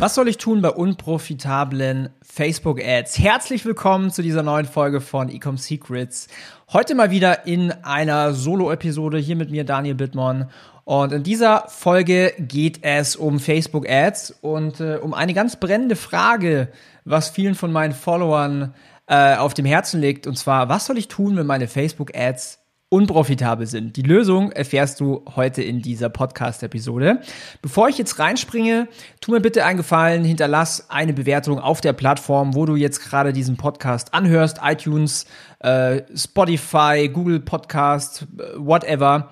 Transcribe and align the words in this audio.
Was 0.00 0.14
soll 0.14 0.28
ich 0.28 0.38
tun 0.38 0.62
bei 0.62 0.70
unprofitablen 0.70 2.08
Facebook-Ads? 2.22 3.18
Herzlich 3.18 3.66
willkommen 3.66 4.10
zu 4.10 4.22
dieser 4.22 4.42
neuen 4.42 4.64
Folge 4.64 5.02
von 5.02 5.28
Ecom 5.28 5.58
Secrets. 5.58 6.28
Heute 6.72 6.94
mal 6.94 7.10
wieder 7.10 7.46
in 7.46 7.70
einer 7.70 8.32
Solo-Episode 8.32 9.18
hier 9.18 9.36
mit 9.36 9.50
mir, 9.50 9.64
Daniel 9.64 9.96
Bittmann. 9.96 10.48
Und 10.84 11.12
in 11.12 11.22
dieser 11.22 11.66
Folge 11.68 12.32
geht 12.38 12.78
es 12.80 13.14
um 13.14 13.40
Facebook-Ads 13.40 14.38
und 14.40 14.80
äh, 14.80 14.96
um 14.96 15.12
eine 15.12 15.34
ganz 15.34 15.56
brennende 15.56 15.96
Frage, 15.96 16.68
was 17.04 17.28
vielen 17.28 17.54
von 17.54 17.70
meinen 17.70 17.92
Followern 17.92 18.72
äh, 19.06 19.36
auf 19.36 19.52
dem 19.52 19.66
Herzen 19.66 20.00
liegt. 20.00 20.26
Und 20.26 20.38
zwar, 20.38 20.70
was 20.70 20.86
soll 20.86 20.96
ich 20.96 21.08
tun, 21.08 21.36
wenn 21.36 21.46
meine 21.46 21.68
Facebook-Ads 21.68 22.59
unprofitabel 22.90 23.66
sind. 23.66 23.96
Die 23.96 24.02
Lösung 24.02 24.50
erfährst 24.50 24.98
du 25.00 25.24
heute 25.36 25.62
in 25.62 25.80
dieser 25.80 26.10
Podcast-Episode. 26.10 27.20
Bevor 27.62 27.88
ich 27.88 27.96
jetzt 27.96 28.18
reinspringe, 28.18 28.88
tu 29.20 29.30
mir 29.30 29.40
bitte 29.40 29.64
einen 29.64 29.76
Gefallen, 29.76 30.24
hinterlass 30.24 30.90
eine 30.90 31.12
Bewertung 31.12 31.60
auf 31.60 31.80
der 31.80 31.92
Plattform, 31.92 32.54
wo 32.54 32.66
du 32.66 32.74
jetzt 32.74 33.00
gerade 33.00 33.32
diesen 33.32 33.56
Podcast 33.56 34.12
anhörst, 34.12 34.58
iTunes, 34.62 35.26
äh, 35.60 36.02
Spotify, 36.14 37.08
Google 37.08 37.38
Podcast, 37.38 38.26
äh, 38.38 38.58
whatever. 38.58 39.30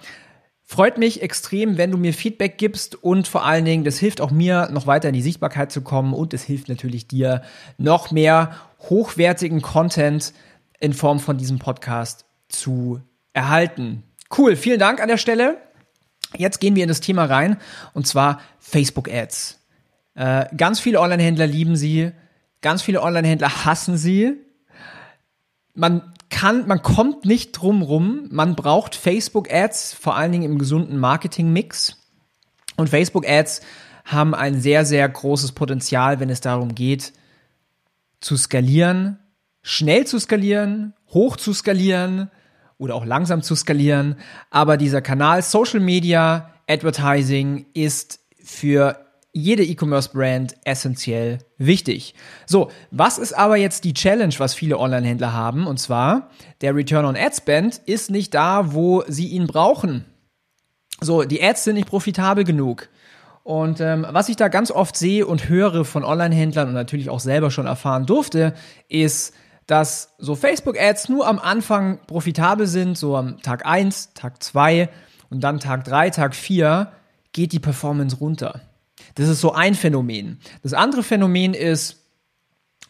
Freut 0.62 0.96
mich 0.96 1.22
extrem, 1.22 1.78
wenn 1.78 1.90
du 1.90 1.96
mir 1.96 2.14
Feedback 2.14 2.58
gibst 2.58 3.02
und 3.02 3.26
vor 3.26 3.44
allen 3.44 3.64
Dingen, 3.64 3.82
das 3.82 3.98
hilft 3.98 4.20
auch 4.20 4.30
mir, 4.30 4.68
noch 4.70 4.86
weiter 4.86 5.08
in 5.08 5.14
die 5.14 5.22
Sichtbarkeit 5.22 5.72
zu 5.72 5.80
kommen 5.80 6.12
und 6.12 6.32
es 6.32 6.44
hilft 6.44 6.68
natürlich 6.68 7.08
dir, 7.08 7.42
noch 7.76 8.12
mehr 8.12 8.52
hochwertigen 8.88 9.62
Content 9.62 10.32
in 10.78 10.92
Form 10.92 11.18
von 11.18 11.38
diesem 11.38 11.58
Podcast 11.58 12.24
zu 12.48 13.00
erhalten. 13.38 14.02
Cool, 14.36 14.56
vielen 14.56 14.78
Dank 14.80 15.00
an 15.00 15.08
der 15.08 15.16
Stelle. 15.16 15.58
Jetzt 16.36 16.60
gehen 16.60 16.74
wir 16.74 16.82
in 16.82 16.88
das 16.88 17.00
Thema 17.00 17.24
rein 17.24 17.56
und 17.94 18.06
zwar 18.06 18.40
Facebook 18.58 19.08
Ads. 19.08 19.60
Äh, 20.14 20.46
ganz 20.56 20.80
viele 20.80 21.00
Online-Händler 21.00 21.46
lieben 21.46 21.76
sie, 21.76 22.10
ganz 22.60 22.82
viele 22.82 23.02
Online-Händler 23.02 23.64
hassen 23.64 23.96
sie. 23.96 24.34
Man 25.74 26.12
kann, 26.28 26.66
man 26.66 26.82
kommt 26.82 27.24
nicht 27.24 27.52
drum 27.52 27.82
rum. 27.82 28.26
Man 28.30 28.56
braucht 28.56 28.94
Facebook 28.94 29.52
Ads, 29.52 29.94
vor 29.94 30.16
allen 30.16 30.32
Dingen 30.32 30.44
im 30.44 30.58
gesunden 30.58 30.98
Marketing-Mix. 30.98 31.96
Und 32.76 32.88
Facebook 32.90 33.26
Ads 33.26 33.60
haben 34.04 34.34
ein 34.34 34.60
sehr, 34.60 34.84
sehr 34.84 35.08
großes 35.08 35.52
Potenzial, 35.52 36.20
wenn 36.20 36.30
es 36.30 36.40
darum 36.40 36.74
geht, 36.74 37.12
zu 38.20 38.36
skalieren, 38.36 39.18
schnell 39.62 40.06
zu 40.06 40.18
skalieren, 40.18 40.94
hoch 41.10 41.36
zu 41.36 41.52
skalieren, 41.52 42.30
oder 42.78 42.94
auch 42.94 43.04
langsam 43.04 43.42
zu 43.42 43.54
skalieren. 43.54 44.16
Aber 44.50 44.76
dieser 44.76 45.02
Kanal 45.02 45.42
Social 45.42 45.80
Media 45.80 46.50
Advertising 46.68 47.66
ist 47.74 48.20
für 48.42 49.04
jede 49.32 49.64
E-Commerce-Brand 49.64 50.56
essentiell 50.64 51.38
wichtig. 51.58 52.14
So, 52.46 52.70
was 52.90 53.18
ist 53.18 53.32
aber 53.34 53.56
jetzt 53.56 53.84
die 53.84 53.94
Challenge, 53.94 54.34
was 54.38 54.54
viele 54.54 54.78
Online-Händler 54.78 55.32
haben? 55.32 55.66
Und 55.66 55.78
zwar, 55.78 56.30
der 56.60 56.74
Return 56.74 57.04
on 57.04 57.16
Ad 57.16 57.36
Spend 57.36 57.80
ist 57.86 58.10
nicht 58.10 58.34
da, 58.34 58.72
wo 58.72 59.04
sie 59.06 59.28
ihn 59.28 59.46
brauchen. 59.46 60.04
So, 61.00 61.22
die 61.24 61.42
Ads 61.42 61.64
sind 61.64 61.74
nicht 61.74 61.88
profitabel 61.88 62.44
genug. 62.44 62.88
Und 63.44 63.80
ähm, 63.80 64.04
was 64.10 64.28
ich 64.28 64.36
da 64.36 64.48
ganz 64.48 64.70
oft 64.70 64.96
sehe 64.96 65.26
und 65.26 65.48
höre 65.48 65.84
von 65.84 66.04
Online-Händlern 66.04 66.68
und 66.68 66.74
natürlich 66.74 67.08
auch 67.08 67.20
selber 67.20 67.50
schon 67.50 67.66
erfahren 67.66 68.04
durfte, 68.04 68.54
ist, 68.88 69.34
dass 69.68 70.14
so 70.18 70.34
Facebook-Ads 70.34 71.10
nur 71.10 71.28
am 71.28 71.38
Anfang 71.38 72.00
profitabel 72.06 72.66
sind, 72.66 72.96
so 72.96 73.16
am 73.16 73.40
Tag 73.42 73.66
1, 73.66 74.14
Tag 74.14 74.42
2 74.42 74.88
und 75.28 75.44
dann 75.44 75.60
Tag 75.60 75.84
3, 75.84 76.10
Tag 76.10 76.34
4 76.34 76.90
geht 77.32 77.52
die 77.52 77.60
Performance 77.60 78.16
runter. 78.16 78.62
Das 79.14 79.28
ist 79.28 79.42
so 79.42 79.52
ein 79.52 79.74
Phänomen. 79.74 80.40
Das 80.62 80.72
andere 80.72 81.02
Phänomen 81.02 81.52
ist, 81.52 81.98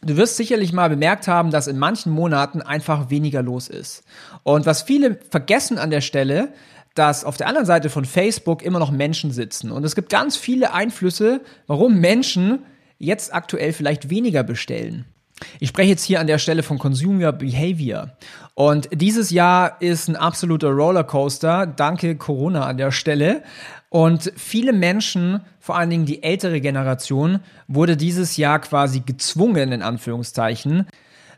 du 0.01 0.15
wirst 0.15 0.37
sicherlich 0.37 0.71
mal 0.71 0.89
bemerkt 0.89 1.27
haben, 1.27 1.51
dass 1.51 1.67
in 1.67 1.77
manchen 1.77 2.13
Monaten 2.13 2.61
einfach 2.61 3.09
weniger 3.09 3.43
los 3.43 3.67
ist. 3.67 4.03
Und 4.43 4.65
was 4.65 4.81
viele 4.81 5.19
vergessen 5.29 5.77
an 5.77 5.89
der 5.89 6.01
Stelle, 6.01 6.53
dass 6.95 7.25
auf 7.25 7.35
der 7.35 7.47
anderen 7.47 7.67
Seite 7.67 7.89
von 7.89 8.05
Facebook 8.05 8.63
immer 8.63 8.79
noch 8.79 8.91
Menschen 8.91 9.31
sitzen. 9.31 9.71
Und 9.71 9.83
es 9.83 9.95
gibt 9.95 10.09
ganz 10.09 10.37
viele 10.37 10.73
Einflüsse, 10.73 11.41
warum 11.67 11.99
Menschen 11.99 12.63
jetzt 12.97 13.33
aktuell 13.33 13.73
vielleicht 13.73 14.09
weniger 14.09 14.43
bestellen. 14.43 15.05
Ich 15.59 15.69
spreche 15.69 15.89
jetzt 15.89 16.03
hier 16.03 16.19
an 16.19 16.27
der 16.27 16.37
Stelle 16.37 16.63
von 16.63 16.77
Consumer 16.77 17.31
Behavior. 17.31 18.11
Und 18.53 18.89
dieses 18.91 19.29
Jahr 19.29 19.81
ist 19.81 20.07
ein 20.07 20.15
absoluter 20.15 20.69
Rollercoaster. 20.69 21.65
Danke 21.65 22.15
Corona 22.17 22.65
an 22.65 22.77
der 22.77 22.91
Stelle. 22.91 23.43
Und 23.89 24.31
viele 24.35 24.73
Menschen, 24.73 25.41
vor 25.59 25.77
allen 25.77 25.89
Dingen 25.89 26.05
die 26.05 26.23
ältere 26.23 26.61
Generation, 26.61 27.39
wurde 27.67 27.97
dieses 27.97 28.37
Jahr 28.37 28.59
quasi 28.59 28.99
gezwungen, 28.99 29.71
in 29.71 29.81
Anführungszeichen, 29.81 30.87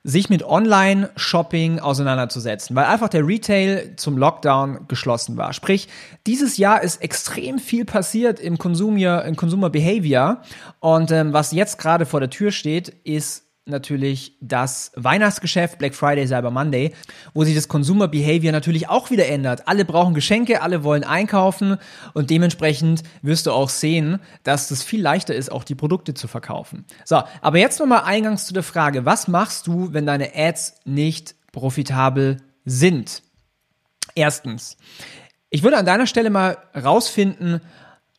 sich 0.03 0.29
mit 0.29 0.43
Online-Shopping 0.43 1.79
auseinanderzusetzen, 1.79 2.75
weil 2.75 2.85
einfach 2.85 3.09
der 3.09 3.25
Retail 3.25 3.93
zum 3.97 4.17
Lockdown 4.17 4.87
geschlossen 4.87 5.37
war. 5.37 5.53
Sprich, 5.53 5.87
dieses 6.25 6.57
Jahr 6.57 6.81
ist 6.81 7.01
extrem 7.03 7.59
viel 7.59 7.85
passiert 7.85 8.39
im 8.39 8.57
Consumer, 8.57 9.23
im 9.25 9.35
Consumer 9.35 9.69
Behavior 9.69 10.41
und 10.79 11.11
ähm, 11.11 11.33
was 11.33 11.51
jetzt 11.51 11.77
gerade 11.77 12.07
vor 12.07 12.19
der 12.19 12.31
Tür 12.31 12.51
steht, 12.51 12.89
ist 13.03 13.43
natürlich 13.71 14.37
das 14.39 14.91
Weihnachtsgeschäft, 14.95 15.79
Black 15.79 15.95
Friday, 15.95 16.27
Cyber 16.27 16.51
Monday, 16.51 16.93
wo 17.33 17.43
sich 17.43 17.55
das 17.55 17.67
Consumer 17.67 18.07
Behavior 18.07 18.51
natürlich 18.51 18.87
auch 18.87 19.09
wieder 19.09 19.27
ändert. 19.27 19.67
Alle 19.67 19.85
brauchen 19.85 20.13
Geschenke, 20.13 20.61
alle 20.61 20.83
wollen 20.83 21.03
einkaufen 21.03 21.77
und 22.13 22.29
dementsprechend 22.29 23.01
wirst 23.23 23.47
du 23.47 23.51
auch 23.51 23.69
sehen, 23.69 24.19
dass 24.43 24.69
es 24.69 24.83
viel 24.83 25.01
leichter 25.01 25.33
ist, 25.33 25.51
auch 25.51 25.63
die 25.63 25.75
Produkte 25.75 26.13
zu 26.13 26.27
verkaufen. 26.27 26.85
So, 27.05 27.23
aber 27.41 27.57
jetzt 27.57 27.79
nochmal 27.79 28.03
eingangs 28.03 28.45
zu 28.45 28.53
der 28.53 28.63
Frage, 28.63 29.05
was 29.05 29.27
machst 29.27 29.65
du, 29.65 29.93
wenn 29.93 30.05
deine 30.05 30.35
Ads 30.35 30.75
nicht 30.85 31.35
profitabel 31.51 32.37
sind? 32.65 33.23
Erstens, 34.13 34.77
ich 35.49 35.63
würde 35.63 35.77
an 35.77 35.85
deiner 35.85 36.07
Stelle 36.07 36.29
mal 36.29 36.57
rausfinden, 36.75 37.61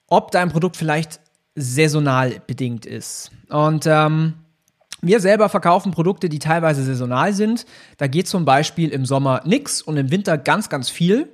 ob 0.07 0.31
dein 0.31 0.51
Produkt 0.51 0.77
vielleicht 0.77 1.21
saisonal 1.55 2.41
bedingt 2.47 2.87
ist. 2.87 3.31
Und 3.49 3.87
ähm, 3.87 4.35
wir 5.03 5.21
selber 5.21 5.49
verkaufen 5.49 5.91
Produkte, 5.91 6.29
die 6.29 6.39
teilweise 6.39 6.85
saisonal 6.85 7.33
sind. 7.33 7.67
Da 7.99 8.07
geht 8.07 8.29
zum 8.29 8.45
Beispiel 8.45 8.91
im 8.91 9.05
Sommer 9.05 9.43
nix 9.45 9.83
und 9.83 9.97
im 9.97 10.11
Winter 10.11 10.39
ganz, 10.39 10.69
ganz 10.69 10.89
viel, 10.89 11.29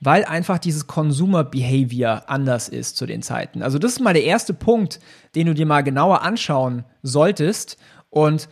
weil 0.00 0.26
einfach 0.26 0.58
dieses 0.58 0.86
Consumer 0.86 1.42
Behavior 1.42 2.24
anders 2.26 2.68
ist 2.68 2.98
zu 2.98 3.06
den 3.06 3.22
Zeiten. 3.22 3.62
Also 3.62 3.78
das 3.78 3.92
ist 3.92 4.00
mal 4.00 4.12
der 4.12 4.24
erste 4.24 4.52
Punkt, 4.52 5.00
den 5.34 5.46
du 5.46 5.54
dir 5.54 5.64
mal 5.64 5.82
genauer 5.82 6.20
anschauen 6.20 6.84
solltest. 7.02 7.78
Und 8.10 8.48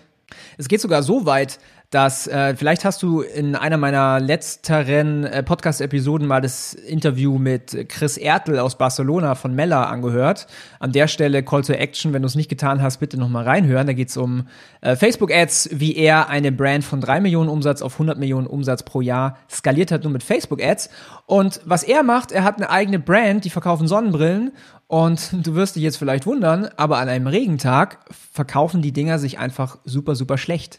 es 0.57 0.69
geht 0.69 0.81
sogar 0.81 1.03
so 1.03 1.27
weit, 1.27 1.59
dass 1.93 2.27
äh, 2.27 2.57
vielleicht 2.57 2.87
hast 2.87 3.03
du 3.03 3.21
in 3.21 3.55
einer 3.55 3.77
meiner 3.77 4.19
letzteren 4.19 5.25
äh, 5.25 5.43
Podcast-Episoden 5.43 6.27
mal 6.27 6.41
das 6.41 6.73
Interview 6.73 7.37
mit 7.39 7.87
Chris 7.91 8.17
Ertel 8.17 8.59
aus 8.59 8.79
Barcelona 8.79 9.35
von 9.35 9.55
Mella 9.55 9.85
angehört. 9.85 10.47
An 10.81 10.93
der 10.93 11.07
Stelle 11.07 11.43
Call 11.43 11.63
to 11.63 11.75
Action, 11.75 12.15
wenn 12.15 12.23
du 12.23 12.27
es 12.29 12.35
nicht 12.35 12.49
getan 12.49 12.81
hast, 12.81 12.97
bitte 12.97 13.19
nochmal 13.19 13.45
reinhören. 13.45 13.87
Da 13.87 13.93
geht 13.93 14.09
es 14.09 14.17
um 14.17 14.49
äh, 14.81 14.97
Facebook-Ads, 14.97 15.69
wie 15.75 15.95
er 15.95 16.31
eine 16.31 16.51
Brand 16.51 16.83
von 16.83 17.03
drei 17.03 17.21
Millionen 17.21 17.51
Umsatz 17.51 17.83
auf 17.83 17.93
100 17.93 18.19
Millionen 18.19 18.47
Umsatz 18.47 18.85
pro 18.85 19.03
Jahr 19.03 19.37
skaliert 19.51 19.93
hat, 19.93 20.03
nur 20.03 20.13
mit 20.13 20.23
Facebook-Ads. 20.23 20.89
Und 21.27 21.61
was 21.67 21.83
er 21.83 22.03
macht, 22.03 22.33
er 22.33 22.43
hat 22.43 22.57
eine 22.57 22.71
eigene 22.71 23.01
Brand, 23.01 23.45
die 23.45 23.51
verkaufen 23.51 23.87
Sonnenbrillen 23.87 24.53
und 24.87 25.29
du 25.47 25.55
wirst 25.55 25.77
dich 25.77 25.83
jetzt 25.83 25.99
vielleicht 25.99 26.25
wundern, 26.25 26.71
aber 26.79 26.97
an 26.97 27.11
einem 27.11 27.27
Regentag 27.27 27.99
verkaufen 28.11 28.81
die 28.81 28.93
Dinger 28.93 29.19
sich 29.19 29.39
einfach 29.39 29.77
super, 29.85 30.15
super 30.15 30.39
schlecht. 30.39 30.79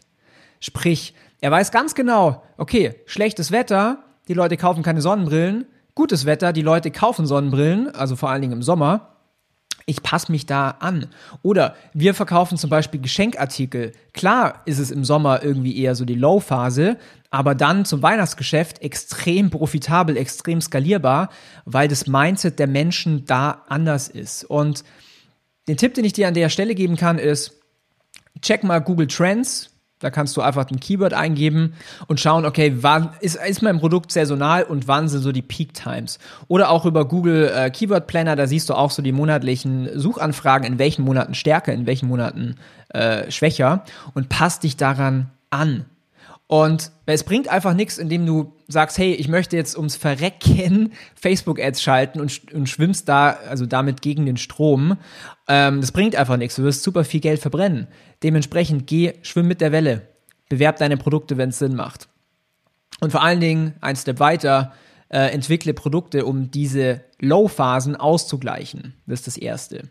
Sprich, 0.63 1.13
er 1.41 1.51
weiß 1.51 1.71
ganz 1.71 1.93
genau, 1.93 2.41
okay, 2.55 2.95
schlechtes 3.05 3.51
Wetter, 3.51 4.01
die 4.29 4.33
Leute 4.33 4.55
kaufen 4.55 4.81
keine 4.81 5.01
Sonnenbrillen, 5.01 5.65
gutes 5.93 6.25
Wetter, 6.25 6.53
die 6.53 6.61
Leute 6.61 6.89
kaufen 6.89 7.25
Sonnenbrillen, 7.25 7.93
also 7.93 8.15
vor 8.15 8.29
allen 8.29 8.41
Dingen 8.41 8.53
im 8.53 8.63
Sommer. 8.63 9.09
Ich 9.85 10.01
passe 10.03 10.31
mich 10.31 10.45
da 10.45 10.69
an. 10.79 11.07
Oder 11.41 11.75
wir 11.93 12.13
verkaufen 12.13 12.57
zum 12.57 12.69
Beispiel 12.69 13.01
Geschenkartikel. 13.01 13.91
Klar 14.13 14.61
ist 14.63 14.79
es 14.79 14.89
im 14.89 15.03
Sommer 15.03 15.43
irgendwie 15.43 15.77
eher 15.77 15.95
so 15.95 16.05
die 16.05 16.15
Low-Phase, 16.15 16.95
aber 17.29 17.55
dann 17.55 17.83
zum 17.83 18.01
Weihnachtsgeschäft 18.01 18.81
extrem 18.81 19.49
profitabel, 19.49 20.15
extrem 20.15 20.61
skalierbar, 20.61 21.27
weil 21.65 21.89
das 21.89 22.07
Mindset 22.07 22.57
der 22.57 22.67
Menschen 22.67 23.25
da 23.25 23.63
anders 23.67 24.07
ist. 24.07 24.45
Und 24.45 24.85
den 25.67 25.75
Tipp, 25.75 25.93
den 25.93 26.05
ich 26.05 26.13
dir 26.13 26.29
an 26.29 26.35
der 26.35 26.47
Stelle 26.47 26.73
geben 26.73 26.95
kann, 26.95 27.19
ist, 27.19 27.51
check 28.41 28.63
mal 28.63 28.79
Google 28.79 29.07
Trends, 29.07 29.72
Da 30.03 30.09
kannst 30.09 30.35
du 30.35 30.41
einfach 30.41 30.69
ein 30.69 30.79
Keyword 30.79 31.13
eingeben 31.13 31.73
und 32.07 32.19
schauen, 32.19 32.45
okay, 32.45 32.73
wann 32.81 33.09
ist, 33.21 33.37
ist 33.37 33.61
mein 33.61 33.79
Produkt 33.79 34.11
saisonal 34.11 34.63
und 34.63 34.87
wann 34.87 35.07
sind 35.07 35.21
so 35.21 35.31
die 35.31 35.41
Peak 35.41 35.73
Times? 35.73 36.19
Oder 36.49 36.69
auch 36.69 36.85
über 36.85 37.07
Google 37.07 37.51
äh, 37.55 37.69
Keyword 37.69 38.07
Planner, 38.07 38.35
da 38.35 38.45
siehst 38.45 38.69
du 38.69 38.73
auch 38.73 38.91
so 38.91 39.01
die 39.01 39.13
monatlichen 39.13 39.89
Suchanfragen, 39.97 40.67
in 40.67 40.77
welchen 40.77 41.03
Monaten 41.03 41.35
stärker, 41.35 41.71
in 41.71 41.87
welchen 41.87 42.09
Monaten 42.09 42.55
äh, 42.89 43.31
schwächer 43.31 43.85
und 44.13 44.27
passt 44.27 44.63
dich 44.63 44.75
daran 44.75 45.29
an. 45.49 45.85
Und 46.53 46.91
es 47.07 47.23
bringt 47.23 47.47
einfach 47.47 47.73
nichts, 47.73 47.97
indem 47.97 48.27
du 48.27 48.53
sagst, 48.67 48.99
hey, 48.99 49.13
ich 49.13 49.27
möchte 49.27 49.57
jetzt 49.57 49.75
ums 49.75 49.95
Verrecken 49.95 50.93
Facebook-Ads 51.15 51.81
schalten 51.81 52.21
und, 52.21 52.53
und, 52.53 52.69
schwimmst 52.69 53.09
da, 53.09 53.31
also 53.49 53.65
damit 53.65 54.03
gegen 54.03 54.27
den 54.27 54.37
Strom. 54.37 54.97
Ähm, 55.47 55.81
das 55.81 55.91
bringt 55.91 56.15
einfach 56.15 56.37
nichts. 56.37 56.57
Du 56.57 56.61
wirst 56.61 56.83
super 56.83 57.05
viel 57.05 57.21
Geld 57.21 57.39
verbrennen. 57.39 57.87
Dementsprechend 58.21 58.85
geh, 58.85 59.13
schwimm 59.23 59.47
mit 59.47 59.61
der 59.61 59.71
Welle. 59.71 60.09
Bewerb 60.47 60.77
deine 60.77 60.95
Produkte, 60.95 61.37
wenn 61.37 61.49
es 61.49 61.57
Sinn 61.57 61.75
macht. 61.75 62.07
Und 62.99 63.09
vor 63.09 63.23
allen 63.23 63.39
Dingen, 63.39 63.73
ein 63.81 63.95
Step 63.95 64.19
weiter, 64.19 64.73
äh, 65.09 65.33
entwickle 65.33 65.73
Produkte, 65.73 66.23
um 66.23 66.51
diese 66.51 67.01
Low-Phasen 67.19 67.95
auszugleichen. 67.95 68.93
Das 69.07 69.21
ist 69.21 69.27
das 69.27 69.37
Erste. 69.37 69.89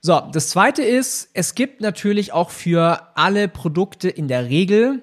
So, 0.00 0.22
das 0.32 0.50
zweite 0.50 0.84
ist, 0.84 1.30
es 1.34 1.56
gibt 1.56 1.80
natürlich 1.80 2.32
auch 2.32 2.50
für 2.50 3.08
alle 3.16 3.48
Produkte 3.48 4.08
in 4.08 4.28
der 4.28 4.48
Regel 4.48 5.02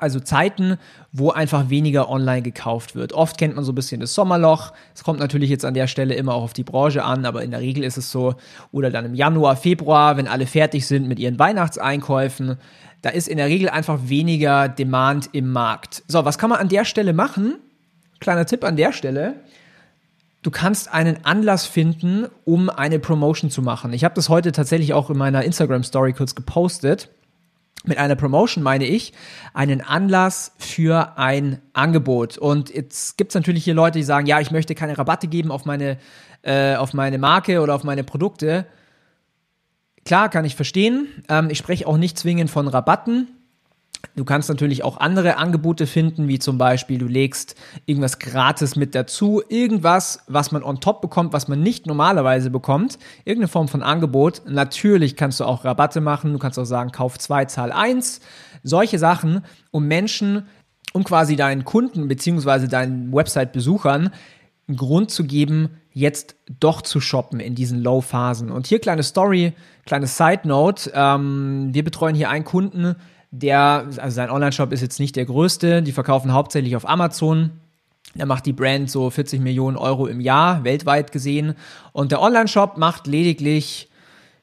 also 0.00 0.20
Zeiten, 0.20 0.78
wo 1.12 1.30
einfach 1.30 1.70
weniger 1.70 2.08
online 2.10 2.42
gekauft 2.42 2.94
wird. 2.94 3.12
Oft 3.12 3.38
kennt 3.38 3.56
man 3.56 3.64
so 3.64 3.72
ein 3.72 3.74
bisschen 3.74 4.00
das 4.00 4.14
Sommerloch. 4.14 4.72
Es 4.94 5.04
kommt 5.04 5.20
natürlich 5.20 5.50
jetzt 5.50 5.64
an 5.64 5.74
der 5.74 5.86
Stelle 5.86 6.14
immer 6.14 6.34
auch 6.34 6.42
auf 6.42 6.52
die 6.52 6.64
Branche 6.64 7.04
an, 7.04 7.24
aber 7.26 7.42
in 7.42 7.50
der 7.50 7.60
Regel 7.60 7.84
ist 7.84 7.96
es 7.96 8.10
so. 8.10 8.34
Oder 8.72 8.90
dann 8.90 9.04
im 9.04 9.14
Januar, 9.14 9.56
Februar, 9.56 10.16
wenn 10.16 10.28
alle 10.28 10.46
fertig 10.46 10.86
sind 10.86 11.08
mit 11.08 11.18
ihren 11.18 11.38
Weihnachtseinkäufen. 11.38 12.56
Da 13.02 13.10
ist 13.10 13.28
in 13.28 13.36
der 13.36 13.46
Regel 13.46 13.68
einfach 13.68 13.98
weniger 14.04 14.68
Demand 14.68 15.28
im 15.32 15.50
Markt. 15.50 16.02
So, 16.08 16.24
was 16.24 16.38
kann 16.38 16.50
man 16.50 16.58
an 16.58 16.68
der 16.68 16.84
Stelle 16.84 17.12
machen? 17.12 17.56
Kleiner 18.20 18.46
Tipp 18.46 18.64
an 18.64 18.76
der 18.76 18.92
Stelle. 18.92 19.34
Du 20.42 20.50
kannst 20.50 20.92
einen 20.92 21.24
Anlass 21.24 21.66
finden, 21.66 22.26
um 22.44 22.68
eine 22.68 22.98
Promotion 22.98 23.50
zu 23.50 23.62
machen. 23.62 23.94
Ich 23.94 24.04
habe 24.04 24.14
das 24.14 24.28
heute 24.28 24.52
tatsächlich 24.52 24.92
auch 24.92 25.08
in 25.08 25.16
meiner 25.16 25.42
Instagram 25.42 25.84
Story 25.84 26.12
kurz 26.12 26.34
gepostet. 26.34 27.08
Mit 27.86 27.98
einer 27.98 28.16
Promotion 28.16 28.62
meine 28.64 28.86
ich 28.86 29.12
einen 29.52 29.82
Anlass 29.82 30.52
für 30.58 31.18
ein 31.18 31.60
Angebot. 31.74 32.38
Und 32.38 32.70
jetzt 32.70 33.18
gibt 33.18 33.30
es 33.30 33.34
natürlich 33.34 33.64
hier 33.64 33.74
Leute, 33.74 33.98
die 33.98 34.04
sagen, 34.04 34.26
ja, 34.26 34.40
ich 34.40 34.50
möchte 34.50 34.74
keine 34.74 34.96
Rabatte 34.96 35.28
geben 35.28 35.50
auf 35.50 35.66
meine, 35.66 35.98
äh, 36.42 36.76
auf 36.76 36.94
meine 36.94 37.18
Marke 37.18 37.60
oder 37.60 37.74
auf 37.74 37.84
meine 37.84 38.02
Produkte. 38.02 38.66
Klar, 40.06 40.30
kann 40.30 40.46
ich 40.46 40.56
verstehen. 40.56 41.08
Ähm, 41.28 41.50
ich 41.50 41.58
spreche 41.58 41.86
auch 41.86 41.98
nicht 41.98 42.18
zwingend 42.18 42.50
von 42.50 42.68
Rabatten. 42.68 43.28
Du 44.16 44.24
kannst 44.24 44.48
natürlich 44.48 44.84
auch 44.84 44.98
andere 44.98 45.36
Angebote 45.36 45.86
finden, 45.86 46.28
wie 46.28 46.38
zum 46.38 46.58
Beispiel 46.58 46.98
du 46.98 47.06
legst 47.06 47.56
irgendwas 47.86 48.18
gratis 48.18 48.76
mit 48.76 48.94
dazu, 48.94 49.42
irgendwas, 49.48 50.20
was 50.26 50.52
man 50.52 50.62
on 50.62 50.80
top 50.80 51.00
bekommt, 51.00 51.32
was 51.32 51.48
man 51.48 51.60
nicht 51.60 51.86
normalerweise 51.86 52.50
bekommt, 52.50 52.98
irgendeine 53.24 53.48
Form 53.48 53.68
von 53.68 53.82
Angebot. 53.82 54.42
Natürlich 54.46 55.16
kannst 55.16 55.40
du 55.40 55.44
auch 55.44 55.64
Rabatte 55.64 56.00
machen, 56.00 56.32
du 56.32 56.38
kannst 56.38 56.58
auch 56.58 56.64
sagen, 56.64 56.92
kauf 56.92 57.18
zwei, 57.18 57.44
zahl 57.46 57.72
eins, 57.72 58.20
solche 58.62 58.98
Sachen, 58.98 59.44
um 59.70 59.86
Menschen, 59.86 60.46
um 60.92 61.04
quasi 61.04 61.36
deinen 61.36 61.64
Kunden 61.64 62.06
beziehungsweise 62.08 62.68
deinen 62.68 63.12
Website-Besuchern 63.12 64.10
einen 64.68 64.76
Grund 64.76 65.10
zu 65.10 65.24
geben, 65.24 65.70
jetzt 65.92 66.36
doch 66.60 66.82
zu 66.82 67.00
shoppen 67.00 67.40
in 67.40 67.54
diesen 67.54 67.82
Low-Phasen. 67.82 68.50
Und 68.50 68.66
hier 68.66 68.80
kleine 68.80 69.02
Story, 69.02 69.52
kleine 69.86 70.06
Side-Note. 70.06 70.92
Ähm, 70.94 71.68
wir 71.72 71.84
betreuen 71.84 72.14
hier 72.14 72.30
einen 72.30 72.44
Kunden, 72.44 72.96
der, 73.40 73.86
also 73.96 74.14
sein 74.14 74.30
Online-Shop 74.30 74.72
ist 74.72 74.80
jetzt 74.80 75.00
nicht 75.00 75.16
der 75.16 75.24
größte, 75.24 75.82
die 75.82 75.92
verkaufen 75.92 76.32
hauptsächlich 76.32 76.76
auf 76.76 76.88
Amazon. 76.88 77.50
Da 78.14 78.26
macht 78.26 78.46
die 78.46 78.52
Brand 78.52 78.88
so 78.90 79.10
40 79.10 79.40
Millionen 79.40 79.76
Euro 79.76 80.06
im 80.06 80.20
Jahr, 80.20 80.62
weltweit 80.62 81.10
gesehen. 81.10 81.54
Und 81.92 82.12
der 82.12 82.20
Online-Shop 82.20 82.78
macht 82.78 83.06
lediglich, 83.08 83.88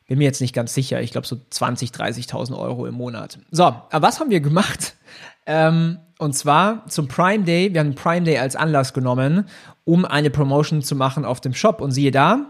bin 0.07 0.17
mir 0.17 0.25
jetzt 0.25 0.41
nicht 0.41 0.53
ganz 0.53 0.73
sicher, 0.73 1.01
ich 1.01 1.11
glaube 1.11 1.25
so 1.25 1.37
20, 1.49 1.91
30.000 1.91 2.57
Euro 2.57 2.85
im 2.85 2.95
Monat. 2.95 3.39
So, 3.49 3.63
aber 3.63 4.01
was 4.01 4.19
haben 4.19 4.29
wir 4.29 4.41
gemacht? 4.41 4.95
Ähm, 5.47 5.97
und 6.19 6.33
zwar 6.33 6.85
zum 6.87 7.07
Prime 7.07 7.43
Day, 7.43 7.73
wir 7.73 7.79
haben 7.79 7.95
Prime 7.95 8.21
Day 8.21 8.37
als 8.37 8.55
Anlass 8.55 8.93
genommen, 8.93 9.45
um 9.85 10.05
eine 10.05 10.29
Promotion 10.29 10.83
zu 10.83 10.95
machen 10.95 11.25
auf 11.25 11.41
dem 11.41 11.55
Shop. 11.55 11.81
Und 11.81 11.89
siehe 11.91 12.11
da, 12.11 12.45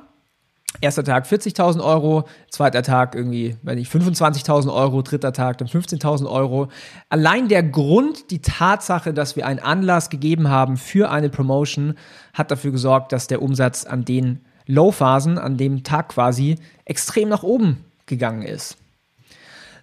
Erster 0.79 1.03
Tag 1.03 1.25
40.000 1.25 1.83
Euro, 1.83 2.23
zweiter 2.49 2.81
Tag 2.81 3.13
irgendwie, 3.13 3.57
wenn 3.61 3.77
ich 3.77 3.89
25.000 3.89 4.73
Euro, 4.73 5.01
dritter 5.01 5.33
Tag 5.33 5.57
dann 5.57 5.67
15.000 5.67 6.29
Euro. 6.29 6.69
Allein 7.09 7.49
der 7.49 7.61
Grund, 7.61 8.31
die 8.31 8.41
Tatsache, 8.41 9.13
dass 9.13 9.35
wir 9.35 9.45
einen 9.45 9.59
Anlass 9.59 10.09
gegeben 10.09 10.49
haben 10.49 10.77
für 10.77 11.11
eine 11.11 11.29
Promotion, 11.29 11.95
hat 12.33 12.51
dafür 12.51 12.71
gesorgt, 12.71 13.11
dass 13.11 13.27
der 13.27 13.41
Umsatz 13.41 13.85
an 13.85 14.05
den 14.05 14.39
Low-Phasen, 14.65 15.37
an 15.37 15.57
dem 15.57 15.83
Tag 15.83 16.09
quasi, 16.09 16.55
extrem 16.85 17.29
nach 17.29 17.43
oben 17.43 17.83
gegangen 18.05 18.43
ist. 18.43 18.77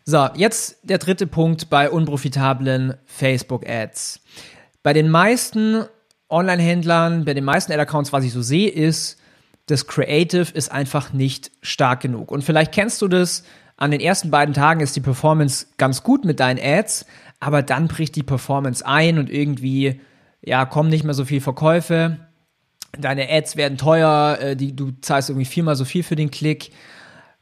So, 0.04 0.26
jetzt 0.34 0.78
der 0.84 0.96
dritte 0.96 1.26
Punkt 1.26 1.68
bei 1.68 1.90
unprofitablen 1.90 2.94
Facebook-Ads. 3.04 4.20
Bei 4.82 4.94
den 4.94 5.10
meisten 5.10 5.84
Online-Händlern, 6.30 7.26
bei 7.26 7.34
den 7.34 7.44
meisten 7.44 7.72
Ad-Accounts, 7.72 8.12
was 8.12 8.24
ich 8.24 8.32
so 8.32 8.40
sehe, 8.40 8.70
ist, 8.70 9.17
das 9.68 9.86
Creative 9.86 10.50
ist 10.52 10.72
einfach 10.72 11.12
nicht 11.12 11.50
stark 11.62 12.00
genug. 12.00 12.32
Und 12.32 12.42
vielleicht 12.42 12.72
kennst 12.72 13.00
du 13.02 13.08
das, 13.08 13.44
an 13.76 13.90
den 13.90 14.00
ersten 14.00 14.30
beiden 14.30 14.54
Tagen 14.54 14.80
ist 14.80 14.96
die 14.96 15.00
Performance 15.00 15.66
ganz 15.76 16.02
gut 16.02 16.24
mit 16.24 16.40
deinen 16.40 16.58
Ads, 16.60 17.06
aber 17.38 17.62
dann 17.62 17.86
bricht 17.86 18.16
die 18.16 18.22
Performance 18.22 18.84
ein 18.84 19.18
und 19.18 19.30
irgendwie, 19.30 20.00
ja, 20.42 20.64
kommen 20.64 20.88
nicht 20.88 21.04
mehr 21.04 21.14
so 21.14 21.24
viel 21.24 21.40
Verkäufe. 21.40 22.18
Deine 22.98 23.30
Ads 23.30 23.56
werden 23.56 23.78
teuer, 23.78 24.38
äh, 24.40 24.56
die, 24.56 24.74
du 24.74 24.92
zahlst 25.02 25.28
irgendwie 25.28 25.44
viermal 25.44 25.76
so 25.76 25.84
viel 25.84 26.02
für 26.02 26.16
den 26.16 26.30
Klick. 26.30 26.72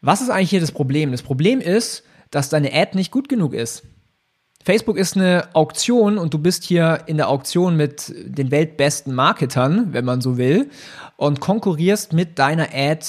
Was 0.01 0.21
ist 0.21 0.29
eigentlich 0.29 0.51
hier 0.51 0.61
das 0.61 0.73
Problem? 0.73 1.13
Das 1.13 1.23
Problem 1.23 1.61
ist, 1.61 2.03
dass 2.31 2.49
deine 2.49 2.75
Ad 2.75 2.97
nicht 2.97 3.13
gut 3.13 3.29
genug 3.29 3.55
ist. 3.55 3.85
Facebook 4.67 4.97
ist 4.97 5.15
eine 5.17 5.49
Auktion 5.53 6.19
und 6.19 6.35
du 6.35 6.41
bist 6.41 6.65
hier 6.65 7.05
in 7.07 7.19
der 7.19 7.29
Auktion 7.29 7.77
mit 7.77 8.13
den 8.17 8.51
weltbesten 8.51 9.15
Marketern, 9.15 9.93
wenn 9.93 10.05
man 10.05 10.21
so 10.21 10.39
will, 10.39 10.71
und 11.17 11.39
konkurrierst 11.39 12.13
mit 12.13 12.41
deiner 12.41 12.71
Ad 12.75 13.07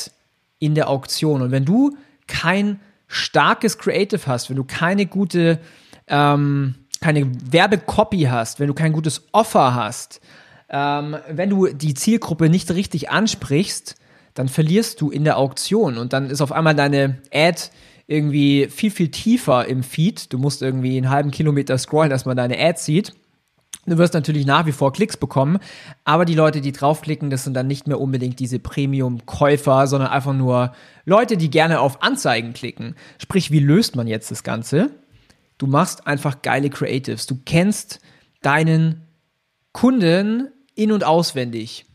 in 0.60 0.76
der 0.76 0.88
Auktion. 0.88 1.42
Und 1.42 1.50
wenn 1.50 1.66
du 1.66 1.98
kein 2.28 2.80
starkes 3.08 3.80
Creative 3.80 4.22
hast, 4.28 4.52
wenn 4.52 4.56
du 4.56 4.66
keine 4.66 5.08
gute, 5.08 5.58
ähm, 6.06 6.76
keine 7.02 7.32
Werbecopy 7.52 8.28
hast, 8.30 8.60
wenn 8.60 8.68
du 8.68 8.76
kein 8.76 8.94
gutes 8.94 9.24
Offer 9.32 9.74
hast, 9.74 10.22
ähm, 10.70 11.18
wenn 11.28 11.50
du 11.50 11.74
die 11.74 11.96
Zielgruppe 11.96 12.50
nicht 12.50 12.70
richtig 12.70 13.10
ansprichst, 13.10 13.96
dann 14.36 14.48
verlierst 14.48 15.02
du 15.02 15.10
in 15.10 15.24
der 15.24 15.40
Auktion 15.40 15.98
und 15.98 16.14
dann 16.14 16.30
ist 16.30 16.42
auf 16.42 16.52
einmal 16.52 16.76
deine 16.76 17.18
Ad 17.34 17.72
irgendwie 18.08 18.68
viel, 18.70 18.90
viel 18.90 19.12
tiefer 19.12 19.66
im 19.68 19.84
Feed. 19.84 20.32
Du 20.34 20.38
musst 20.38 20.62
irgendwie 20.62 20.98
einen 20.98 21.10
halben 21.10 21.32
Kilometer 21.32 21.78
scrollen, 21.78 22.10
dass 22.10 22.26
man 22.26 22.38
deine 22.38 22.58
Ads 22.58 22.86
sieht. 22.86 23.14
Du 23.86 23.98
wirst 23.98 24.14
natürlich 24.14 24.46
nach 24.46 24.66
wie 24.66 24.74
vor 24.74 24.92
Klicks 24.92 25.16
bekommen, 25.16 25.60
aber 26.04 26.26
die 26.26 26.36
Leute, 26.36 26.60
die 26.60 26.74
draufklicken, 26.74 27.30
das 27.30 27.46
sind 27.46 27.54
dann 27.54 27.68
nicht 27.68 27.88
mehr 27.88 28.02
unbedingt 28.02 28.38
diese 28.40 28.60
Premium-Käufer, 28.60 29.88
sondern 29.88 30.10
einfach 30.10 30.34
nur 30.34 30.74
Leute, 31.06 31.38
die 31.38 31.50
gerne 31.50 31.80
auf 31.80 32.04
Anzeigen 32.04 32.52
klicken. 32.52 32.96
Sprich, 33.18 33.50
wie 33.50 33.60
löst 33.60 33.96
man 33.96 34.08
jetzt 34.08 34.30
das 34.30 34.44
Ganze? 34.44 34.90
Du 35.58 35.68
machst 35.68 36.06
einfach 36.06 36.42
geile 36.42 36.70
Creatives. 36.70 37.28
Du 37.28 37.40
kennst 37.46 38.02
deinen 38.42 39.08
Kunden 39.72 40.50
in- 40.76 40.92
und 40.92 41.06
auswendig. 41.06 41.86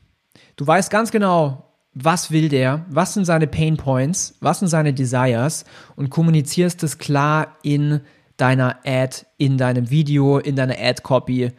Du 0.56 0.66
weißt 0.66 0.90
ganz 0.90 1.10
genau, 1.10 1.71
was 1.94 2.30
will 2.30 2.48
der, 2.48 2.86
was 2.88 3.14
sind 3.14 3.24
seine 3.24 3.46
Pain 3.46 3.76
Points, 3.76 4.34
was 4.40 4.60
sind 4.60 4.68
seine 4.68 4.94
Desires 4.94 5.64
und 5.94 6.10
kommunizierst 6.10 6.82
es 6.82 6.98
klar 6.98 7.56
in 7.62 8.00
deiner 8.36 8.78
Ad, 8.84 9.26
in 9.36 9.58
deinem 9.58 9.90
Video, 9.90 10.38
in 10.38 10.56
deiner 10.56 10.76
Ad-Copy. 10.78 11.52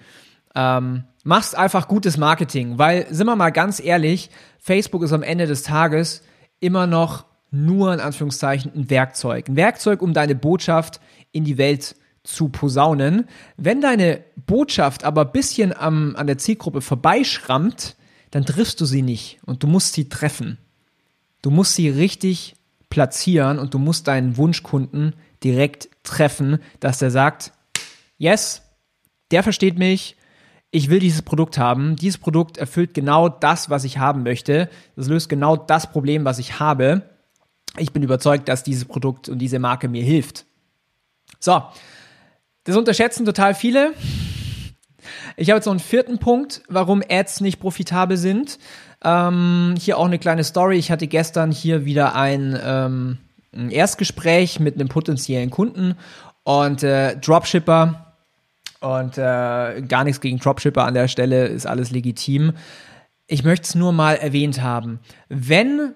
Ähm, 0.56 1.04
machst 1.24 1.56
einfach 1.58 1.88
gutes 1.88 2.18
Marketing, 2.18 2.78
weil, 2.78 3.08
sind 3.14 3.28
wir 3.28 3.36
mal 3.36 3.52
ganz 3.52 3.80
ehrlich, 3.80 4.30
Facebook 4.60 5.04
ist 5.04 5.14
am 5.14 5.24
Ende 5.24 5.46
des 5.46 5.64
Tages 5.64 6.24
immer 6.60 6.88
noch 6.88 7.26
nur 7.52 7.94
in 7.94 8.00
Anführungszeichen 8.00 8.74
ein 8.74 8.90
Werkzeug. 8.90 9.48
Ein 9.48 9.56
Werkzeug, 9.56 10.02
um 10.02 10.14
deine 10.14 10.34
Botschaft 10.34 11.00
in 11.32 11.44
die 11.44 11.60
Welt 11.60 11.96
zu 12.24 12.50
posaunen. 12.50 13.28
Wenn 13.58 13.82
deine 13.82 14.24
Botschaft 14.48 15.04
aber 15.04 15.22
ein 15.26 15.32
bisschen 15.32 15.76
am, 15.76 16.16
an 16.16 16.26
der 16.26 16.38
Zielgruppe 16.38 16.82
vorbeischrammt, 16.82 17.96
dann 18.34 18.48
triffst 18.48 18.82
du 18.82 18.86
sie 18.86 19.04
nicht 19.04 19.38
und 19.46 19.62
du 19.62 19.68
musst 19.68 19.94
sie 19.94 20.10
treffen. 20.10 20.58
Du 21.44 21.52
musst 21.52 21.76
sie 21.76 21.88
richtig 21.88 22.56
platzieren 22.90 23.60
und 23.60 23.76
du 23.76 23.78
musst 23.78 24.08
deinen 24.08 24.38
Wunschkunden 24.38 25.14
direkt 25.44 25.88
treffen, 26.02 26.58
dass 26.80 26.98
der 26.98 27.12
sagt, 27.12 27.52
yes, 28.18 28.64
der 29.30 29.44
versteht 29.44 29.78
mich, 29.78 30.16
ich 30.72 30.90
will 30.90 30.98
dieses 30.98 31.22
Produkt 31.22 31.60
haben. 31.60 31.96
Dieses 31.96 32.18
Produkt 32.18 32.58
erfüllt 32.58 32.96
genau 32.96 33.30
das, 33.30 33.70
was 33.70 33.84
ich 33.84 34.00
haben 34.00 34.24
möchte. 34.24 34.68
Das 34.96 35.08
löst 35.08 35.30
genau 35.30 35.56
das 35.56 35.92
Problem, 35.92 36.26
was 36.26 36.40
ich 36.40 36.60
habe. 36.60 37.04
Ich 37.78 37.94
bin 37.94 38.02
überzeugt, 38.02 38.50
dass 38.50 38.64
dieses 38.64 38.86
Produkt 38.86 39.30
und 39.30 39.38
diese 39.38 39.60
Marke 39.60 39.88
mir 39.88 40.04
hilft. 40.04 40.46
So, 41.40 41.62
Das 42.64 42.76
unterschätzen 42.76 43.26
total 43.26 43.54
viele. 43.54 43.94
Ich 45.38 45.50
habe 45.50 45.58
jetzt 45.58 45.66
noch 45.66 45.74
einen 45.74 45.80
vierten 45.80 46.18
Punkt, 46.20 46.62
warum 46.68 47.02
Ads 47.08 47.42
nicht 47.42 47.60
profitabel 47.60 48.18
sind. 48.18 48.60
Ähm, 49.04 49.76
hier 49.80 49.98
auch 49.98 50.06
eine 50.06 50.20
kleine 50.20 50.44
Story. 50.44 50.78
Ich 50.78 50.92
hatte 50.92 51.08
gestern 51.08 51.52
hier 51.52 51.86
wieder 51.86 52.16
ein, 52.16 52.60
ähm, 52.64 53.18
ein 53.54 53.70
Erstgespräch 53.70 54.60
mit 54.60 54.76
einem 54.76 54.90
potenziellen 54.90 55.50
Kunden 55.50 55.96
und 56.44 56.84
äh, 56.84 57.18
Dropshipper 57.18 58.14
und 58.80 59.18
äh, 59.18 59.82
gar 59.82 60.04
nichts 60.04 60.20
gegen 60.20 60.40
Dropshipper 60.40 60.86
an 60.86 60.94
der 60.94 61.08
Stelle, 61.08 61.48
ist 61.48 61.66
alles 61.66 61.92
legitim. 61.92 62.54
Ich 63.28 63.44
möchte 63.44 63.64
es 63.64 63.76
nur 63.76 63.94
mal 63.94 64.16
erwähnt 64.16 64.62
haben. 64.62 65.00
Wenn 65.30 65.96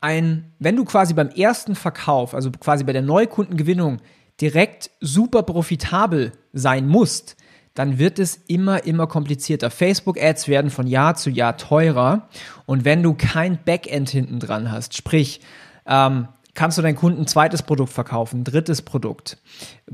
ein, 0.00 0.52
wenn 0.58 0.76
du 0.76 0.84
quasi 0.84 1.14
beim 1.14 1.30
ersten 1.30 1.74
Verkauf, 1.74 2.34
also 2.34 2.50
quasi 2.50 2.84
bei 2.84 2.92
der 2.92 3.02
Neukundengewinnung 3.02 4.00
direkt 4.40 4.90
super 5.00 5.42
profitabel 5.42 6.32
sein 6.52 6.86
musst, 6.86 7.36
dann 7.78 8.00
wird 8.00 8.18
es 8.18 8.34
immer, 8.48 8.84
immer 8.84 9.06
komplizierter. 9.06 9.70
Facebook-Ads 9.70 10.48
werden 10.48 10.72
von 10.72 10.88
Jahr 10.88 11.14
zu 11.14 11.30
Jahr 11.30 11.56
teurer. 11.56 12.28
Und 12.66 12.84
wenn 12.84 13.04
du 13.04 13.14
kein 13.14 13.62
Backend 13.64 14.10
hinten 14.10 14.40
dran 14.40 14.72
hast, 14.72 14.96
sprich, 14.96 15.40
ähm, 15.86 16.26
kannst 16.54 16.76
du 16.76 16.82
deinen 16.82 16.96
Kunden 16.96 17.20
ein 17.20 17.26
zweites 17.28 17.62
Produkt 17.62 17.92
verkaufen, 17.92 18.40
ein 18.40 18.44
drittes 18.44 18.82
Produkt, 18.82 19.38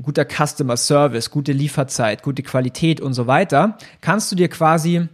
guter 0.01 0.25
Customer 0.25 0.77
Service, 0.77 1.29
gute 1.29 1.51
Lieferzeit, 1.51 2.23
gute 2.23 2.41
Qualität 2.41 3.01
und 3.01 3.13
so 3.13 3.27
weiter, 3.27 3.77
kannst 4.01 4.31
du 4.31 4.35
dir 4.35 4.49
quasi 4.49 5.07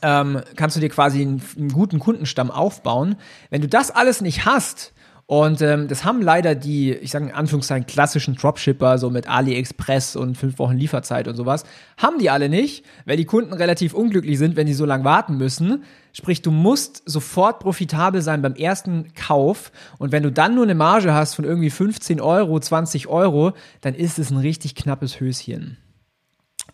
ähm, 0.00 0.40
kannst 0.56 0.76
du 0.76 0.80
dir 0.80 0.88
quasi 0.88 1.20
einen, 1.20 1.42
einen 1.56 1.68
guten 1.68 1.98
Kundenstamm 1.98 2.50
aufbauen. 2.50 3.16
Wenn 3.50 3.60
du 3.60 3.68
das 3.68 3.90
alles 3.90 4.22
nicht 4.22 4.46
hast, 4.46 4.93
und 5.26 5.62
ähm, 5.62 5.88
das 5.88 6.04
haben 6.04 6.20
leider 6.20 6.54
die, 6.54 6.92
ich 6.92 7.10
sage 7.10 7.26
in 7.26 7.32
Anführungszeichen, 7.32 7.86
klassischen 7.86 8.34
Dropshipper, 8.34 8.98
so 8.98 9.08
mit 9.08 9.26
AliExpress 9.26 10.16
und 10.16 10.36
fünf 10.36 10.58
Wochen 10.58 10.76
Lieferzeit 10.76 11.28
und 11.28 11.36
sowas, 11.36 11.64
haben 11.96 12.18
die 12.18 12.28
alle 12.28 12.50
nicht, 12.50 12.84
weil 13.06 13.16
die 13.16 13.24
Kunden 13.24 13.54
relativ 13.54 13.94
unglücklich 13.94 14.38
sind, 14.38 14.56
wenn 14.56 14.66
die 14.66 14.74
so 14.74 14.84
lange 14.84 15.04
warten 15.04 15.38
müssen. 15.38 15.84
Sprich, 16.12 16.42
du 16.42 16.50
musst 16.50 17.02
sofort 17.06 17.60
profitabel 17.60 18.20
sein 18.20 18.42
beim 18.42 18.54
ersten 18.54 19.14
Kauf. 19.14 19.72
Und 19.98 20.12
wenn 20.12 20.22
du 20.22 20.30
dann 20.30 20.54
nur 20.54 20.64
eine 20.64 20.74
Marge 20.74 21.14
hast 21.14 21.34
von 21.34 21.46
irgendwie 21.46 21.70
15 21.70 22.20
Euro, 22.20 22.60
20 22.60 23.08
Euro, 23.08 23.52
dann 23.80 23.94
ist 23.94 24.18
es 24.18 24.30
ein 24.30 24.36
richtig 24.36 24.74
knappes 24.74 25.20
Höschen. 25.20 25.78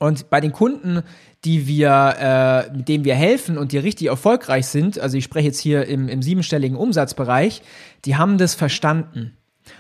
Und 0.01 0.31
bei 0.31 0.41
den 0.41 0.53
Kunden, 0.53 1.03
die 1.45 1.67
wir, 1.67 2.17
äh, 2.19 2.77
mit 2.77 2.89
denen 2.89 3.05
wir 3.05 3.15
helfen 3.15 3.59
und 3.59 3.73
die 3.73 3.79
richtig 3.79 4.09
erfolgreich 4.09 4.67
sind, 4.67 4.99
also 4.99 5.17
ich 5.19 5.25
spreche 5.25 5.49
jetzt 5.49 5.61
hier 5.61 5.87
im, 5.87 6.09
im 6.09 6.23
siebenstelligen 6.23 6.77
Umsatzbereich, 6.77 7.63
die 8.07 8.17
haben 8.17 8.39
das 8.39 8.55
verstanden. 8.55 9.37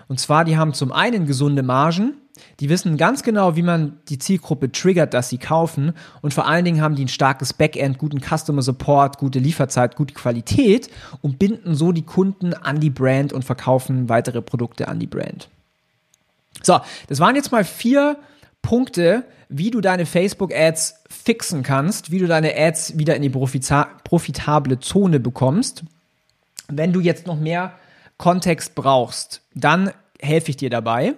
Und 0.08 0.20
zwar, 0.20 0.44
die 0.44 0.58
haben 0.58 0.74
zum 0.74 0.92
einen 0.92 1.26
gesunde 1.26 1.62
Margen, 1.62 2.14
die 2.60 2.68
wissen 2.68 2.98
ganz 2.98 3.22
genau, 3.22 3.56
wie 3.56 3.62
man 3.62 3.98
die 4.10 4.18
Zielgruppe 4.18 4.70
triggert, 4.70 5.14
dass 5.14 5.30
sie 5.30 5.38
kaufen. 5.38 5.94
Und 6.20 6.34
vor 6.34 6.46
allen 6.46 6.66
Dingen 6.66 6.82
haben 6.82 6.96
die 6.96 7.06
ein 7.06 7.08
starkes 7.08 7.54
Backend, 7.54 7.96
guten 7.96 8.20
Customer 8.20 8.60
Support, 8.60 9.16
gute 9.16 9.38
Lieferzeit, 9.38 9.96
gute 9.96 10.12
Qualität 10.12 10.90
und 11.22 11.38
binden 11.38 11.74
so 11.74 11.92
die 11.92 12.04
Kunden 12.04 12.52
an 12.52 12.78
die 12.78 12.90
Brand 12.90 13.32
und 13.32 13.44
verkaufen 13.44 14.10
weitere 14.10 14.42
Produkte 14.42 14.88
an 14.88 14.98
die 14.98 15.06
Brand. 15.06 15.48
So, 16.62 16.78
das 17.08 17.20
waren 17.20 17.36
jetzt 17.36 17.52
mal 17.52 17.64
vier 17.64 18.18
Punkte, 18.60 19.24
wie 19.50 19.70
du 19.70 19.80
deine 19.80 20.06
Facebook-Ads 20.06 20.94
fixen 21.10 21.62
kannst, 21.62 22.10
wie 22.10 22.20
du 22.20 22.26
deine 22.26 22.56
Ads 22.56 22.98
wieder 22.98 23.16
in 23.16 23.22
die 23.22 23.28
profitable 23.30 24.78
Zone 24.78 25.20
bekommst. 25.20 25.82
Wenn 26.68 26.92
du 26.92 27.00
jetzt 27.00 27.26
noch 27.26 27.38
mehr 27.38 27.72
Kontext 28.16 28.76
brauchst, 28.76 29.42
dann 29.54 29.90
helfe 30.20 30.50
ich 30.50 30.56
dir 30.56 30.70
dabei. 30.70 31.14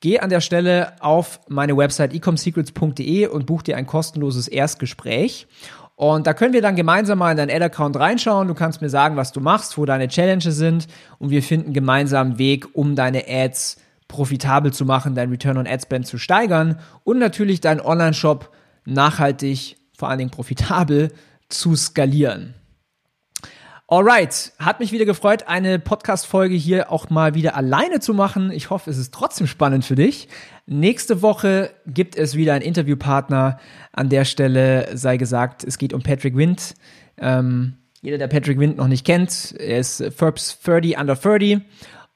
Geh 0.00 0.18
an 0.18 0.30
der 0.30 0.40
Stelle 0.40 0.94
auf 1.00 1.40
meine 1.48 1.76
Website 1.76 2.12
ecomsecrets.de 2.12 3.26
und 3.26 3.46
buch 3.46 3.62
dir 3.62 3.76
ein 3.76 3.86
kostenloses 3.86 4.48
Erstgespräch. 4.48 5.46
Und 5.94 6.26
da 6.26 6.32
können 6.32 6.54
wir 6.54 6.62
dann 6.62 6.76
gemeinsam 6.76 7.18
mal 7.18 7.30
in 7.30 7.36
deinen 7.36 7.50
Ad-Account 7.50 7.96
reinschauen. 7.96 8.48
Du 8.48 8.54
kannst 8.54 8.80
mir 8.80 8.88
sagen, 8.88 9.16
was 9.16 9.32
du 9.32 9.40
machst, 9.40 9.76
wo 9.76 9.84
deine 9.84 10.08
Challenges 10.08 10.56
sind 10.56 10.88
und 11.18 11.30
wir 11.30 11.42
finden 11.42 11.72
gemeinsam 11.72 12.28
einen 12.28 12.38
Weg, 12.38 12.74
um 12.74 12.96
deine 12.96 13.24
Ads 13.28 13.74
zu 13.74 13.89
profitabel 14.10 14.72
zu 14.72 14.84
machen, 14.84 15.14
dein 15.14 15.30
Return 15.30 15.56
on 15.56 15.66
Ad 15.66 15.82
Spend 15.82 16.06
zu 16.06 16.18
steigern 16.18 16.78
und 17.04 17.18
natürlich 17.18 17.60
deinen 17.60 17.80
Online-Shop 17.80 18.50
nachhaltig, 18.84 19.76
vor 19.96 20.08
allen 20.08 20.18
Dingen 20.18 20.30
profitabel 20.30 21.12
zu 21.48 21.76
skalieren. 21.76 22.54
Alright, 23.92 24.52
hat 24.58 24.78
mich 24.78 24.92
wieder 24.92 25.04
gefreut, 25.04 25.48
eine 25.48 25.80
Podcast-Folge 25.80 26.54
hier 26.54 26.92
auch 26.92 27.10
mal 27.10 27.34
wieder 27.34 27.56
alleine 27.56 27.98
zu 27.98 28.14
machen. 28.14 28.52
Ich 28.52 28.70
hoffe, 28.70 28.88
es 28.88 28.98
ist 28.98 29.12
trotzdem 29.12 29.48
spannend 29.48 29.84
für 29.84 29.96
dich. 29.96 30.28
Nächste 30.66 31.22
Woche 31.22 31.70
gibt 31.88 32.14
es 32.14 32.36
wieder 32.36 32.54
einen 32.54 32.62
Interviewpartner. 32.62 33.58
An 33.92 34.08
der 34.08 34.24
Stelle 34.24 34.96
sei 34.96 35.16
gesagt, 35.16 35.64
es 35.64 35.76
geht 35.76 35.92
um 35.92 36.02
Patrick 36.02 36.36
Wind. 36.36 36.76
Ähm, 37.18 37.78
jeder, 38.00 38.16
der 38.16 38.28
Patrick 38.28 38.60
Wind 38.60 38.76
noch 38.76 38.86
nicht 38.86 39.04
kennt, 39.04 39.56
er 39.58 39.80
ist 39.80 40.04
Forbes 40.16 40.60
30 40.62 40.96
under 40.96 41.16
30 41.16 41.60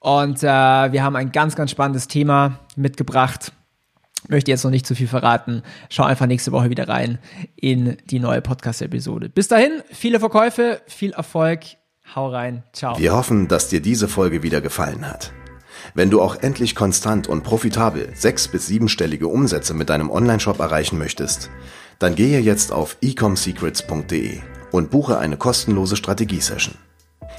und 0.05 0.43
äh, 0.43 0.47
wir 0.47 1.03
haben 1.03 1.17
ein 1.17 1.33
ganz, 1.33 1.57
ganz 1.57 1.71
spannendes 1.71 2.09
Thema 2.09 2.59
mitgebracht. 2.77 3.53
Möchte 4.29 4.51
jetzt 4.51 4.63
noch 4.63 4.71
nicht 4.71 4.87
zu 4.87 4.95
viel 4.95 5.09
verraten. 5.09 5.63
Schau 5.89 6.03
einfach 6.05 6.27
nächste 6.27 6.53
Woche 6.53 6.69
wieder 6.69 6.89
rein 6.89 7.19
in 7.57 7.97
die 8.11 8.21
neue 8.21 8.43
Podcast-Episode. 8.43 9.31
Bis 9.31 9.49
dahin, 9.49 9.83
viele 9.91 10.21
Verkäufe, 10.21 10.83
viel 10.87 11.13
Erfolg. 11.13 11.61
Hau 12.15 12.29
rein. 12.29 12.65
Ciao. 12.75 12.99
Wir 12.99 13.15
hoffen, 13.15 13.49
dass 13.49 13.71
dir 13.71 13.81
diese 13.81 14.07
Folge 14.07 14.43
wieder 14.43 14.61
gefallen 14.61 15.09
hat. 15.09 15.33
Wenn 15.95 16.11
du 16.11 16.21
auch 16.21 16.37
endlich 16.37 16.75
konstant 16.75 17.27
und 17.27 17.43
profitabel 17.43 18.11
sechs- 18.15 18.49
bis 18.49 18.67
siebenstellige 18.67 19.29
Umsätze 19.29 19.73
mit 19.73 19.89
deinem 19.89 20.11
Onlineshop 20.11 20.59
erreichen 20.59 20.99
möchtest, 20.99 21.49
dann 21.99 22.15
gehe 22.15 22.41
jetzt 22.41 22.73
auf 22.73 22.99
ecomsecrets.de 23.01 24.41
und 24.71 24.91
buche 24.91 25.17
eine 25.19 25.39
kostenlose 25.39 25.97
Strategiesession. 25.97 26.75